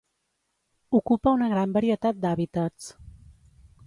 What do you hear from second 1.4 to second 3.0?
gran varietat d'hàbitats.